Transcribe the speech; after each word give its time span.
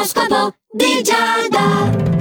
L'oroscopo 0.00 0.54
di 0.72 1.02
Giada. 1.02 2.19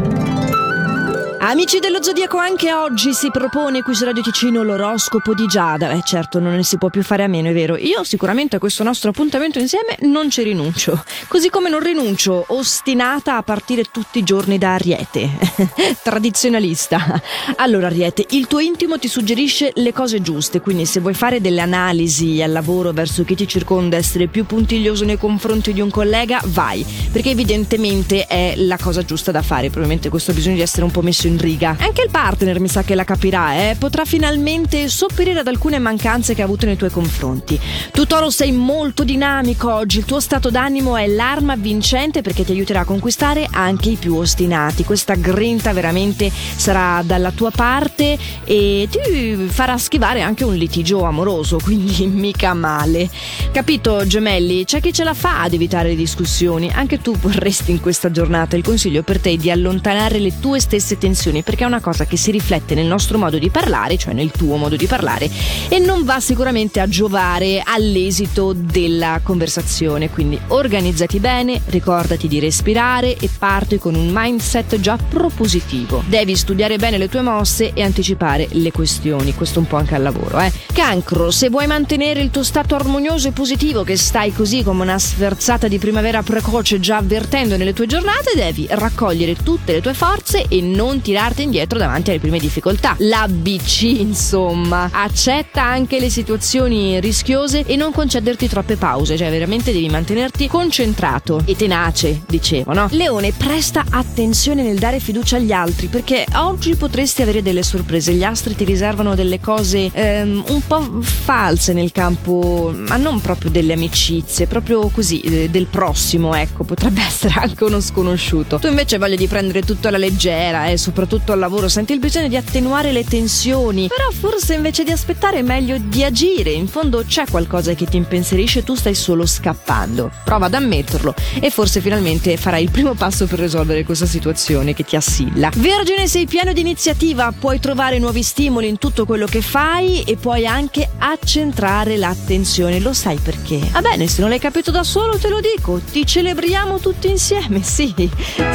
Amici 1.42 1.80
dello 1.80 2.04
Zodiaco, 2.04 2.36
anche 2.36 2.74
oggi 2.74 3.14
si 3.14 3.32
propone 3.32 3.82
qui 3.82 3.96
su 3.96 4.04
Radio 4.04 4.22
Ticino 4.22 4.62
l'oroscopo 4.62 5.34
di 5.34 5.46
Giada. 5.48 5.92
Eh 5.92 6.02
certo, 6.04 6.40
non 6.40 6.54
ne 6.54 6.64
si 6.64 6.78
può 6.78 6.90
più 6.90 7.02
fare 7.02 7.24
a 7.24 7.28
meno, 7.28 7.48
è 7.48 7.54
vero. 7.54 7.78
Io 7.78 8.04
sicuramente 8.04 8.58
a 8.58 8.60
questo 8.60 8.84
nostro 8.84 9.12
appuntamento 9.12 9.58
insieme 9.58 9.96
non 10.02 10.30
ci 10.30 10.44
rinuncio. 10.44 11.02
Così 11.30 11.50
come 11.50 11.70
non 11.70 11.80
rinuncio, 11.80 12.44
ostinata 12.50 13.38
a 13.38 13.44
partire 13.44 13.86
tutti 13.86 14.20
i 14.20 14.24
giorni 14.24 14.58
da 14.58 14.74
Ariete. 14.74 15.30
Tradizionalista. 16.04 17.22
Allora, 17.56 17.88
Ariete, 17.88 18.26
il 18.32 18.48
tuo 18.48 18.60
intimo 18.60 19.00
ti 19.00 19.08
suggerisce 19.08 19.72
le 19.76 19.94
cose 19.94 20.22
giuste, 20.22 20.60
quindi 20.60 20.86
se 20.86 21.00
vuoi 21.00 21.14
fare 21.14 21.40
delle 21.40 21.62
analisi 21.62 22.42
al 22.42 22.52
lavoro 22.52 22.92
verso 22.92 23.24
chi 23.24 23.36
ti 23.36 23.48
circonda, 23.48 23.96
essere 23.96 24.28
più 24.28 24.46
puntiglioso 24.46 25.06
nei 25.06 25.18
confronti 25.18 25.72
di 25.72 25.80
un 25.80 25.90
collega, 25.90 26.42
vai. 26.48 26.86
Perché 27.14 27.30
evidentemente 27.30 28.28
è 28.28 28.56
la 28.58 28.78
cosa 28.78 29.06
giusta 29.06 29.32
da 29.32 29.42
fare. 29.42 29.70
Probabilmente 29.70 30.10
questo 30.10 30.34
bisogno 30.34 30.56
di 30.56 30.62
essere 30.62 30.84
un 30.84 30.92
po' 30.92 31.02
messo 31.02 31.28
in 31.29 31.29
riga. 31.38 31.76
Anche 31.80 32.02
il 32.02 32.10
partner 32.10 32.60
mi 32.60 32.68
sa 32.68 32.84
che 32.84 32.96
la 32.96 33.04
capirà, 33.04 33.70
eh? 33.70 33.76
potrà 33.78 34.06
finalmente 34.06 34.88
sopperire 34.88 35.40
ad 35.40 35.48
alcune 35.48 35.80
mancanze 35.80 36.34
che 36.34 36.42
ha 36.42 36.46
avuto 36.46 36.66
nei 36.66 36.76
tuoi 36.76 36.90
confronti. 36.90 37.60
Tu 37.92 38.06
Toro 38.06 38.30
sei 38.30 38.52
molto 38.52 39.04
dinamico 39.04 39.72
oggi, 39.72 40.00
il 40.00 40.06
tuo 40.06 40.20
stato 40.20 40.50
d'animo 40.50 40.98
è 40.98 41.06
l'arma 41.08 41.56
vincente 41.56 42.22
perché 42.22 42.44
ti 42.44 42.52
aiuterà 42.52 42.82
a 42.82 42.86
conquistare 42.86 43.48
anche 43.52 43.90
i 43.90 43.96
più 43.96 44.16
ostinati. 44.16 44.84
Questa 44.84 45.14
grinta 45.16 45.74
veramente 45.74 46.32
sarà 46.32 47.04
dalla 47.06 47.32
tua 47.32 47.52
parte 47.52 48.18
e 48.44 48.88
ti 48.90 49.48
farà 49.48 49.78
schivare 49.78 50.22
anche 50.22 50.44
un 50.44 50.56
litigio 50.56 51.04
amoroso, 51.04 51.60
quindi 51.64 52.08
mica 52.08 52.54
male. 52.54 53.10
Capito, 53.52 54.06
gemelli? 54.08 54.66
C'è 54.66 54.82
chi 54.82 54.92
ce 54.92 55.04
la 55.04 55.14
fa 55.14 55.44
ad 55.44 55.54
evitare 55.54 55.90
le 55.90 55.96
discussioni. 55.96 56.72
Anche 56.74 57.02
tu 57.02 57.16
vorresti 57.16 57.72
in 57.72 57.80
questa 57.80 58.10
giornata. 58.10 58.56
Il 58.56 58.64
consiglio 58.64 59.04
per 59.04 59.20
te 59.20 59.38
di 59.38 59.52
allontanare 59.52 60.18
le 60.20 60.40
tue 60.40 60.60
stesse 60.60 60.98
tensioni 60.98 61.18
emozioni 61.20 61.44
perché 61.44 61.64
è 61.64 61.68
una 61.68 61.82
cosa 61.82 62.06
che 62.06 62.18
si 62.18 62.32
riflette 62.32 62.74
nel 62.74 62.86
nostro 62.86 63.18
modo 63.18 63.38
di 63.38 63.50
parlare, 63.50 63.98
cioè 63.98 64.14
nel 64.14 64.32
tuo 64.32 64.56
modo 64.56 64.76
di 64.76 64.88
parlare 64.88 65.30
e 65.68 65.80
non 65.80 66.04
va 66.04 66.20
sicuramente 66.20 66.80
a 66.80 66.88
giovare 66.88 67.62
all'esito 67.64 68.54
della 68.54 69.20
conversazione. 69.22 70.10
Quindi 70.10 70.40
organizzati 70.48 71.20
bene, 71.20 71.62
ricordati 71.66 72.28
di 72.28 72.40
respirare 72.40 73.18
e 73.18 73.30
parti 73.38 73.78
con 73.78 73.96
un 73.96 74.10
mindset 74.12 74.80
già 74.80 74.98
propositivo. 74.98 76.04
Devi 76.08 76.36
studiare 76.36 76.78
bene 76.78 76.98
le 76.98 77.10
tue 77.10 77.22
mosse 77.22 77.74
e 77.74 77.84
anticipare 77.84 78.48
le 78.52 78.72
questioni, 78.72 79.34
questo 79.34 79.60
un 79.60 79.68
po' 79.68 79.78
anche 79.78 79.96
al 79.96 80.02
lavoro, 80.02 80.40
eh. 80.40 80.52
Cancro, 80.74 81.32
se 81.32 81.50
vuoi 81.50 81.68
mantenere 81.68 82.22
il 82.22 82.32
tuo 82.32 82.44
stato 82.44 82.76
armonioso 82.76 83.28
e 83.28 83.32
positivo 83.32 83.84
che 83.84 83.98
stai 83.98 84.32
così 84.32 84.64
come 84.64 84.84
una 84.84 84.98
sferzata 84.98 85.68
di 85.68 85.78
primavera 85.78 86.24
precoce 86.24 86.80
già 86.80 86.98
avvertendo 86.98 87.58
nelle 87.58 87.74
tue 87.74 87.88
giornate, 87.88 88.32
devi 88.36 88.68
raccogliere 88.70 89.36
tutte 89.36 89.74
le 89.74 89.82
tue 89.82 89.94
forze 89.94 90.46
e 90.48 90.62
non 90.62 91.02
tirare 91.02 91.09
tirarti 91.10 91.42
indietro 91.42 91.80
davanti 91.80 92.12
alle 92.12 92.20
prime 92.20 92.38
difficoltà. 92.38 92.96
L'ABC, 93.00 93.82
insomma, 93.82 94.90
accetta 94.92 95.64
anche 95.64 96.00
le 96.00 96.12
situazioni 96.12 97.00
rischiose 97.00 97.64
e 97.66 97.76
non 97.76 97.92
concederti 97.92 98.48
troppe 98.48 98.76
pause, 98.76 99.18
cioè 99.18 99.32
veramente 99.32 99.72
devi 99.72 99.90
mantenerti 99.90 100.48
concentrato 100.48 101.42
e 101.46 101.56
tenace, 101.56 102.22
dicevo, 102.28 102.74
no? 102.74 102.88
Leone, 102.92 103.32
presta 103.32 103.86
attenzione 103.90 104.62
nel 104.62 104.78
dare 104.78 105.00
fiducia 105.00 105.38
agli 105.38 105.52
altri 105.52 105.88
perché 105.88 106.26
oggi 106.36 106.76
potresti 106.76 107.24
avere 107.24 107.42
delle 107.42 107.64
sorprese. 107.64 108.14
Gli 108.14 108.24
astri 108.24 108.56
ti 108.56 108.64
riservano 108.64 109.16
delle 109.16 109.40
cose 109.40 109.90
ehm, 109.92 110.44
un 110.50 110.62
po' 110.68 111.02
false 111.02 111.74
nel 111.74 111.92
campo, 111.92 112.72
ma 112.76 112.98
non 112.98 113.20
proprio 113.20 113.50
delle 113.50 113.74
amicizie, 113.74 114.46
proprio 114.46 114.90
così, 114.90 115.22
eh, 115.22 115.50
del 115.50 115.66
prossimo, 115.66 116.36
ecco, 116.36 116.64
potrebbe 116.64 117.02
essere 117.02 117.34
anche 117.38 117.64
uno 117.64 117.80
sconosciuto. 117.80 118.60
Tu 118.60 118.68
invece 118.68 119.00
voglia 119.00 119.16
di 119.16 119.28
prendere 119.28 119.64
tutto 119.64 119.88
alla 119.88 119.98
leggera 119.98 120.68
eh, 120.68 120.78
soprattutto 120.78 120.98
soprattutto 121.00 121.32
al 121.32 121.40
lavoro, 121.40 121.70
senti 121.70 121.94
il 121.94 122.00
bisogno 122.00 122.28
di 122.28 122.36
attenuare 122.36 122.92
le 122.92 123.06
tensioni, 123.06 123.88
però 123.88 124.10
forse 124.12 124.56
invece 124.56 124.84
di 124.84 124.92
aspettare 124.92 125.38
è 125.38 125.42
meglio 125.42 125.78
di 125.78 126.04
agire, 126.04 126.52
in 126.52 126.68
fondo 126.68 127.06
c'è 127.08 127.24
qualcosa 127.30 127.74
che 127.74 127.86
ti 127.86 127.96
impensierisce, 127.96 128.66
tu 128.66 128.76
stai 128.76 128.96
solo 128.96 129.26
scappando. 129.26 130.12
Prova 130.26 130.48
ad 130.48 130.56
ammetterlo 130.56 131.14
e 131.40 131.50
forse 131.52 131.80
finalmente 131.80 132.36
farai 132.36 132.64
il 132.64 132.72
primo 132.72 132.96
passo 132.96 133.28
per 133.28 133.40
risolvere 133.40 133.86
questa 133.86 134.06
situazione 134.06 134.74
che 134.74 134.84
ti 134.84 134.98
assilla. 134.98 135.50
Vergine, 135.56 136.06
sei 136.08 136.26
pieno 136.26 136.52
di 136.52 136.60
iniziativa, 136.60 137.32
puoi 137.32 137.62
trovare 137.62 137.98
nuovi 137.98 138.22
stimoli 138.22 138.68
in 138.68 138.78
tutto 138.78 139.06
quello 139.06 139.26
che 139.26 139.42
fai 139.42 140.04
e 140.04 140.18
puoi 140.18 140.46
anche 140.46 140.90
accentrare 140.98 141.96
l'attenzione. 141.96 142.82
Lo 142.82 142.92
sai 142.92 143.18
perché? 143.20 143.60
Va 143.72 143.80
bene, 143.80 144.08
se 144.10 144.20
non 144.20 144.30
l'hai 144.30 144.40
capito 144.40 144.70
da 144.70 144.84
solo 144.84 145.18
te 145.18 145.30
lo 145.30 145.40
dico, 145.40 145.80
ti 145.80 146.06
celebriamo 146.06 146.80
tutti 146.80 147.08
insieme, 147.08 147.64
sì. 147.64 147.94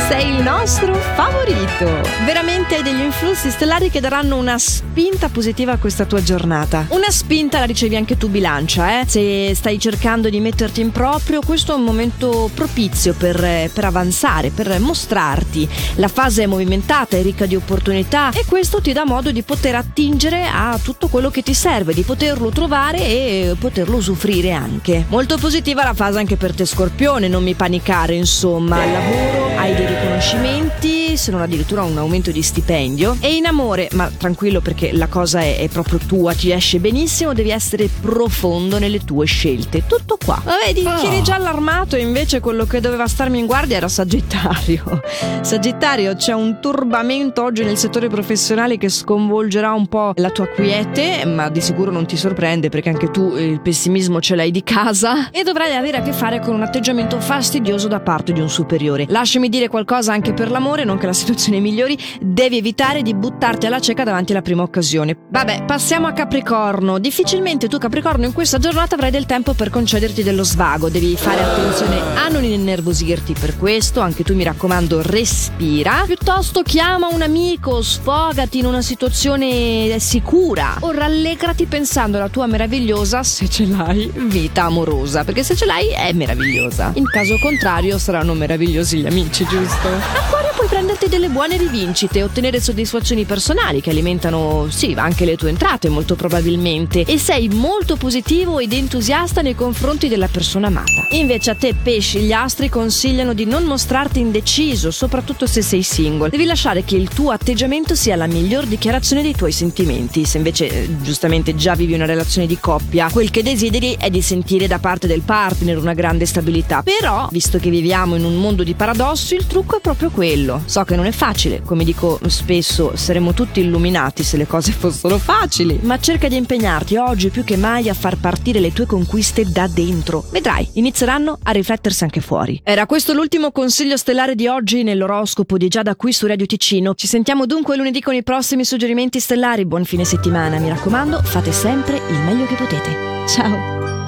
Sei 0.09 0.28
il 0.28 0.43
nostro 0.43 0.93
favorito. 1.15 2.34
Veramente 2.34 2.83
degli 2.83 3.00
influssi 3.00 3.49
stellari 3.49 3.91
che 3.91 4.00
daranno 4.00 4.37
una 4.37 4.59
spinta 4.59 5.28
positiva 5.28 5.71
a 5.71 5.77
questa 5.77 6.05
tua 6.05 6.21
giornata. 6.21 6.87
Una 6.89 7.09
spinta 7.09 7.61
la 7.61 7.65
ricevi 7.65 7.95
anche 7.95 8.17
tu 8.17 8.28
bilancia, 8.28 8.99
eh? 8.99 9.05
Se 9.06 9.55
stai 9.55 9.78
cercando 9.78 10.28
di 10.28 10.41
metterti 10.41 10.81
in 10.81 10.91
proprio, 10.91 11.41
questo 11.43 11.71
è 11.71 11.77
un 11.77 11.84
momento 11.84 12.50
propizio 12.53 13.15
per, 13.15 13.71
per 13.72 13.84
avanzare, 13.84 14.50
per 14.50 14.81
mostrarti. 14.81 15.69
La 15.95 16.09
fase 16.09 16.43
è 16.43 16.47
movimentata, 16.47 17.17
è 17.17 17.22
ricca 17.22 17.47
di 17.47 17.55
opportunità 17.55 18.31
e 18.31 18.45
questo 18.49 18.81
ti 18.81 18.93
dà 18.93 19.05
modo 19.05 19.31
di 19.31 19.43
poter 19.43 19.77
attingere 19.77 20.45
a 20.53 20.77
tutto 20.83 21.06
quello 21.06 21.31
che 21.31 21.43
ti 21.43 21.55
serve, 21.55 21.95
di 21.95 22.03
poterlo 22.03 22.51
trovare 22.51 22.99
e 22.99 23.55
poterlo 23.56 23.99
usufruire 23.99 24.51
anche. 24.51 25.05
Molto 25.06 25.37
positiva 25.37 25.84
la 25.84 25.95
fase 25.95 26.19
anche 26.19 26.34
per 26.34 26.53
te 26.53 26.65
Scorpione, 26.65 27.28
non 27.28 27.45
mi 27.45 27.55
panicare, 27.55 28.16
insomma, 28.16 28.83
al 28.83 28.91
lavoro 28.91 29.56
hai 29.56 29.72
dei 29.77 29.87
riconoscimenti, 29.87 30.94
se 31.16 31.30
non 31.30 31.41
addirittura 31.41 31.82
un 31.82 31.97
aumento 31.98 32.30
di 32.30 32.42
stipendio 32.42 33.16
e 33.20 33.34
in 33.34 33.47
amore, 33.47 33.88
ma 33.92 34.10
tranquillo 34.16 34.60
perché 34.60 34.92
la 34.92 35.06
cosa 35.06 35.41
è, 35.41 35.58
è 35.58 35.69
proprio 35.69 35.98
tua, 35.98 36.34
ti 36.34 36.50
esce 36.50 36.78
benissimo, 36.78 37.32
devi 37.32 37.50
essere 37.50 37.88
profondo 38.00 38.78
nelle 38.78 39.00
tue 39.04 39.26
scelte. 39.26 39.84
Tutto 39.86 40.19
qua. 40.22 40.41
Ma 40.44 40.56
vedi, 40.64 40.84
oh. 40.86 40.97
chi 40.98 41.06
eri 41.06 41.22
già 41.22 41.36
allarmato 41.36 41.97
invece 41.97 42.41
quello 42.41 42.64
che 42.64 42.80
doveva 42.80 43.06
starmi 43.06 43.38
in 43.38 43.47
guardia 43.47 43.76
era 43.76 43.88
Sagittario. 43.88 45.00
Sagittario, 45.42 46.14
c'è 46.14 46.32
un 46.32 46.58
turbamento 46.60 47.42
oggi 47.42 47.64
nel 47.64 47.76
settore 47.76 48.08
professionale 48.08 48.78
che 48.78 48.88
sconvolgerà 48.88 49.72
un 49.72 49.86
po' 49.86 50.12
la 50.16 50.30
tua 50.30 50.47
quiete, 50.47 51.24
ma 51.26 51.48
di 51.48 51.60
sicuro 51.60 51.91
non 51.91 52.06
ti 52.06 52.16
sorprende 52.16 52.69
perché 52.69 52.88
anche 52.88 53.10
tu 53.10 53.36
il 53.36 53.60
pessimismo 53.60 54.20
ce 54.20 54.34
l'hai 54.34 54.50
di 54.50 54.62
casa 54.62 55.30
e 55.30 55.42
dovrai 55.42 55.74
avere 55.74 55.98
a 55.98 56.03
che 56.03 56.12
fare 56.12 56.41
con 56.41 56.54
un 56.54 56.62
atteggiamento 56.62 57.20
fastidioso 57.20 57.88
da 57.88 58.00
parte 58.00 58.32
di 58.32 58.41
un 58.41 58.50
superiore. 58.50 59.06
Lasciami 59.08 59.48
dire 59.48 59.69
qualcosa 59.69 60.12
anche 60.12 60.32
per 60.32 60.50
l'amore, 60.50 60.84
non 60.84 60.98
che 61.04 61.06
la 61.06 61.12
situazione 61.12 61.60
migliori, 61.60 61.98
devi 62.20 62.59
evitare 62.59 63.03
di 63.03 63.15
buttarti 63.15 63.66
alla 63.66 63.81
cieca 63.81 64.04
davanti 64.04 64.32
alla 64.32 64.42
prima 64.42 64.62
occasione. 64.62 65.16
Vabbè, 65.31 65.65
passiamo 65.65 66.06
a 66.06 66.12
Capricorno. 66.12 66.98
Difficilmente 66.98 67.69
tu 67.69 67.78
Capricorno 67.78 68.25
in 68.25 68.32
questa 68.32 68.59
giornata 68.59 68.94
avrai 68.94 69.10
del 69.10 69.26
tempo 69.26 69.53
per 69.53 69.70
concederti 69.70 70.22
dello 70.22 70.44
svago, 70.44 70.88
devi 70.88 71.16
fare 71.16 71.42
attenzione 71.42 72.00
a 72.16 72.28
non 72.28 72.44
innervosirti 72.44 73.34
per 73.38 73.59
questo, 73.59 74.00
anche 74.00 74.25
tu 74.25 74.34
mi 74.34 74.44
raccomando 74.44 75.03
respira, 75.03 76.04
piuttosto 76.06 76.62
chiama 76.62 77.09
un 77.09 77.22
amico, 77.22 77.82
sfogati 77.82 78.59
in 78.59 78.66
una 78.66 78.82
situazione 78.82 79.98
sicura 79.98 80.76
o 80.81 80.91
rallegrati 80.91 81.66
pensando 81.66 82.16
alla 82.16 82.28
tua 82.28 82.47
meravigliosa, 82.47 83.22
se 83.22 83.48
ce 83.48 83.66
l'hai, 83.66 84.10
vita 84.15 84.65
amorosa, 84.65 85.25
perché 85.25 85.42
se 85.42 85.54
ce 85.54 85.66
l'hai 85.66 85.88
è 85.88 86.12
meravigliosa. 86.12 86.92
In 86.94 87.06
caso 87.06 87.36
contrario 87.41 87.98
saranno 87.98 88.34
meravigliosi 88.34 88.98
gli 88.98 89.06
amici, 89.06 89.44
giusto? 89.44 90.53
Prenderti 90.74 91.08
delle 91.08 91.28
buone 91.28 91.56
rivincite, 91.56 92.24
ottenere 92.24 92.60
soddisfazioni 92.60 93.24
personali 93.24 93.80
che 93.80 93.90
alimentano, 93.90 94.66
sì, 94.70 94.92
anche 94.96 95.24
le 95.24 95.36
tue 95.36 95.50
entrate 95.50 95.88
molto 95.88 96.16
probabilmente 96.16 97.04
e 97.06 97.16
sei 97.16 97.48
molto 97.48 97.94
positivo 97.94 98.58
ed 98.58 98.72
entusiasta 98.72 99.40
nei 99.40 99.54
confronti 99.54 100.08
della 100.08 100.26
persona 100.26 100.66
amata. 100.66 101.06
Invece 101.10 101.52
a 101.52 101.54
te 101.54 101.76
pesci 101.80 102.22
gli 102.22 102.32
astri 102.32 102.68
consigliano 102.68 103.34
di 103.34 103.44
non 103.44 103.62
mostrarti 103.62 104.18
indeciso, 104.18 104.91
soprattutto 104.91 105.47
se 105.47 105.62
sei 105.62 105.84
single. 105.84 106.28
Devi 106.28 106.44
lasciare 106.44 106.82
che 106.82 106.97
il 106.97 107.09
tuo 107.09 107.30
atteggiamento 107.30 107.94
sia 107.94 108.16
la 108.16 108.27
miglior 108.27 108.66
dichiarazione 108.66 109.22
dei 109.22 109.36
tuoi 109.36 109.53
sentimenti. 109.53 110.24
Se 110.24 110.38
invece 110.38 111.00
giustamente 111.00 111.54
già 111.54 111.77
vivi 111.77 111.94
una 111.94 112.04
relazione 112.04 112.48
di 112.48 112.59
coppia, 112.59 113.10
quel 113.12 113.30
che 113.30 113.44
desideri 113.44 113.94
è 113.97 114.10
di 114.10 114.20
sentire 114.20 114.66
da 114.66 114.80
parte 114.80 115.06
del 115.06 115.22
partner 115.22 115.78
una 115.78 115.94
grande 115.94 116.27
stabilità. 116.27 116.82
Però, 116.82 117.28
visto 117.30 117.59
che 117.59 117.70
viviamo 117.70 118.16
in 118.16 118.24
un 118.24 118.34
mondo 118.34 118.65
di 118.65 118.74
paradossi, 118.74 119.36
il 119.36 119.47
trucco 119.47 119.77
è 119.77 119.80
proprio 119.80 120.10
quello. 120.10 120.62
So 120.65 120.84
che 120.84 120.97
non 120.97 121.07
è 121.07 121.13
facile, 121.13 121.63
come 121.63 121.84
dico 121.84 122.19
spesso, 122.27 122.97
saremmo 122.97 123.33
tutti 123.33 123.61
illuminati 123.61 124.22
se 124.22 124.37
le 124.37 124.47
cose 124.47 124.72
fossero 124.72 125.19
facili, 125.19 125.78
ma 125.83 125.99
cerca 125.99 126.28
di 126.28 126.37
impegnarti 126.37 126.97
oggi 126.97 127.31
più 127.31 127.45
che 127.45 127.57
mai 127.57 127.89
a 127.89 127.95
far 127.95 128.16
partire 128.16 128.61
le 128.61 128.72
tue 128.72 128.87
conquiste 128.87 129.45
da 129.45 129.66
dentro. 129.66 130.25
Vedrai, 130.31 130.69
inizieranno 130.75 131.39
a 131.43 131.51
riflettersi 131.51 132.05
anche 132.05 132.21
fuori. 132.21 132.61
Era 132.65 132.87
questo 132.87 133.13
l'ultimo 133.13 133.53
consiglio 133.53 133.97
stellare 133.97 134.34
di 134.34 134.47
oggi 134.47 134.83
nell'oroscopo 134.83 135.57
di 135.57 135.69
Giada 135.69 135.97
qui 135.97 136.13
su 136.13 136.27
Radio 136.27 136.47
Ticino. 136.47 136.95
Ci 136.95 137.07
sentiamo 137.07 137.47
dunque 137.47 137.77
lunedì 137.77 138.01
con 138.01 138.15
i 138.15 138.22
prossimi 138.22 138.65
suggerimenti 138.65 139.21
stellari. 139.21 139.65
Buon 139.66 139.84
fine 139.84 140.05
settimana, 140.05 140.59
mi 140.59 140.69
raccomando, 140.69 141.22
fate 141.22 141.53
sempre 141.53 141.97
il 141.97 142.19
meglio 142.25 142.47
che 142.47 142.55
potete. 142.55 142.97
Ciao! 143.27 144.03